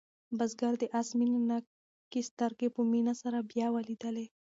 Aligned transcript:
بزګر 0.37 0.73
د 0.81 0.83
آس 0.99 1.09
مینه 1.17 1.39
ناکې 1.49 2.21
سترګې 2.29 2.67
په 2.75 2.81
مینه 2.91 3.13
سره 3.21 3.37
بیا 3.51 3.67
ولیدلې. 3.75 4.25